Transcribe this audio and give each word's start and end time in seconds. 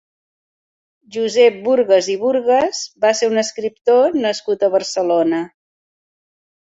Josep 1.17 1.59
Burgas 1.67 2.09
i 2.15 2.17
Burgas 2.23 2.81
va 3.05 3.13
ser 3.21 3.31
un 3.35 3.43
escriptor 3.45 4.19
nascut 4.27 4.67
a 4.69 4.75
Barcelona. 4.77 5.43